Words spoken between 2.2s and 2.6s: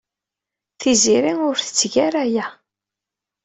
aya.